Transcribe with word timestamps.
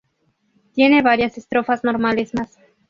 Tiene 0.73 1.03
varias 1.03 1.37
estrofas 1.37 1.83
normales 1.83 2.33
más. 2.33 2.57